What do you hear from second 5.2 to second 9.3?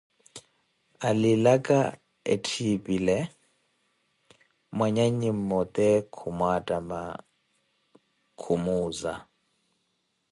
mmote khumwatama, khumuuza.